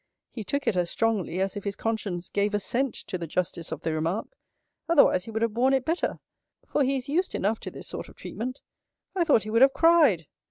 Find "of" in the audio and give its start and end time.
3.71-3.81, 8.09-8.15